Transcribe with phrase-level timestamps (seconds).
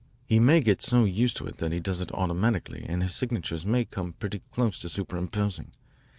[0.25, 3.67] He may get so used to it that he does it automatically and his signatures
[3.67, 5.73] may come pretty close to superimposing.